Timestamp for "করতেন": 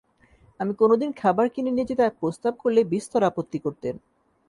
3.59-3.95